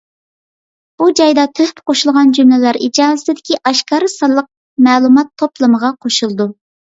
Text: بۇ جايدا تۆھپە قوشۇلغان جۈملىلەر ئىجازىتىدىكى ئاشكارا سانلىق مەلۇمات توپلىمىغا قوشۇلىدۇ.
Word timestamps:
بۇ 1.01 1.09
جايدا 1.17 1.43
تۆھپە 1.59 1.83
قوشۇلغان 1.89 2.31
جۈملىلەر 2.37 2.79
ئىجازىتىدىكى 2.87 3.59
ئاشكارا 3.73 4.09
سانلىق 4.15 4.49
مەلۇمات 4.89 5.31
توپلىمىغا 5.45 5.93
قوشۇلىدۇ. 6.09 6.51